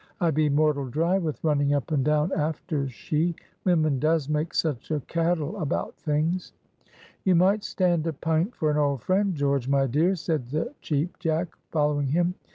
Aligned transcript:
I 0.19 0.31
be 0.31 0.49
mortal 0.49 0.87
dry 0.89 1.19
with 1.19 1.43
running 1.43 1.75
up 1.75 1.91
and 1.91 2.03
down 2.03 2.31
after 2.33 2.89
she. 2.89 3.35
Women 3.65 3.99
does 3.99 4.29
make 4.29 4.55
such 4.55 4.89
a 4.89 5.01
caddle 5.01 5.61
about 5.61 5.95
things." 5.95 6.53
"You 7.23 7.35
might 7.35 7.63
stand 7.63 8.07
a 8.07 8.13
pint 8.13 8.55
for 8.55 8.71
an 8.71 8.77
old 8.77 9.03
friend, 9.03 9.35
George, 9.35 9.67
my 9.67 9.85
dear," 9.85 10.15
said 10.15 10.47
the 10.49 10.73
Cheap 10.81 11.19
Jack, 11.19 11.49
following 11.69 12.07
him. 12.07 12.33